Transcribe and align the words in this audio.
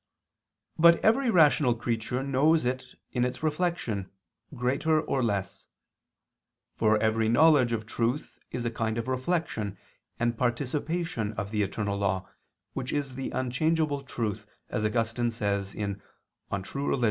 But 0.79 0.95
every 1.05 1.29
rational 1.29 1.75
creature 1.75 2.23
knows 2.23 2.65
it 2.65 2.95
in 3.11 3.23
its 3.23 3.43
reflection, 3.43 4.09
greater 4.55 4.99
or 4.99 5.21
less. 5.21 5.67
For 6.75 6.97
every 6.97 7.29
knowledge 7.29 7.71
of 7.71 7.85
truth 7.85 8.39
is 8.49 8.65
a 8.65 8.71
kind 8.71 8.97
of 8.97 9.07
reflection 9.07 9.77
and 10.19 10.35
participation 10.35 11.33
of 11.33 11.51
the 11.51 11.61
eternal 11.61 11.99
law, 11.99 12.27
which 12.73 12.91
is 12.91 13.13
the 13.13 13.29
unchangeable 13.29 14.01
truth, 14.01 14.47
as 14.71 14.83
Augustine 14.83 15.29
says 15.29 15.73
(De 15.73 15.95
Vera 16.49 16.61
Relig. 16.73 16.99